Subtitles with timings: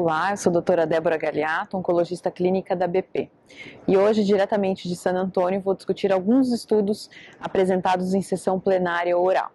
[0.00, 3.28] Olá, eu sou a doutora Débora Galiato, oncologista clínica da BP.
[3.88, 9.50] E hoje, diretamente de San Antônio, vou discutir alguns estudos apresentados em sessão plenária oral.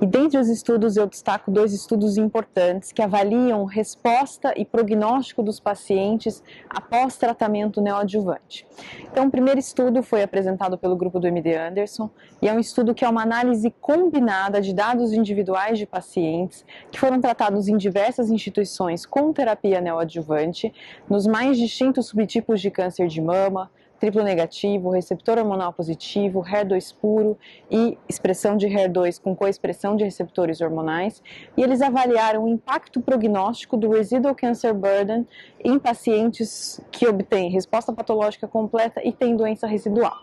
[0.00, 5.60] E dentre os estudos eu destaco dois estudos importantes que avaliam resposta e prognóstico dos
[5.60, 8.66] pacientes após tratamento neoadjuvante.
[9.02, 12.08] Então, o primeiro estudo foi apresentado pelo grupo do MD Anderson
[12.40, 16.98] e é um estudo que é uma análise combinada de dados individuais de pacientes que
[16.98, 20.72] foram tratados em diversas instituições com terapia neoadjuvante
[21.10, 23.70] nos mais distintos subtipos de câncer de mama,
[24.00, 27.38] triplo negativo, receptor hormonal positivo, HER2 puro
[27.70, 31.22] e expressão de HER2 com coexpressão de receptores hormonais,
[31.54, 35.28] e eles avaliaram o impacto prognóstico do residual cancer burden
[35.62, 40.16] em pacientes que obtêm resposta patológica completa e têm doença residual.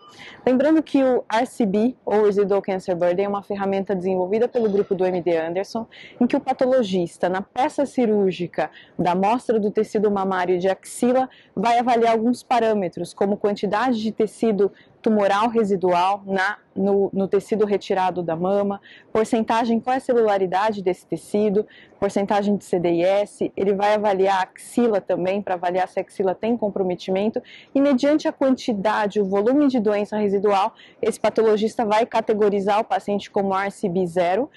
[0.44, 5.06] Lembrando que o RCB, ou Residual Cancer Burden, é uma ferramenta desenvolvida pelo grupo do
[5.06, 5.86] MD Anderson,
[6.20, 11.78] em que o patologista, na peça cirúrgica da amostra do tecido mamário de axila, vai
[11.78, 18.24] avaliar alguns parâmetros, como quantidade quantidade de tecido tumoral residual na, no, no, tecido retirado
[18.24, 21.66] da mama, porcentagem, qual é a celularidade desse tecido,
[22.00, 26.58] porcentagem de CDIS, ele vai avaliar a axila também, para avaliar se a axila tem
[26.58, 27.42] comprometimento,
[27.76, 33.30] e mediante a quantidade, o volume de doença residual, esse patologista vai categorizar o paciente
[33.30, 34.50] como RCB 0,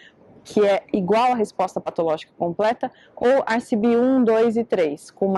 [0.43, 5.29] que é igual à resposta patológica completa, ou RCB 1, 2 e 3, com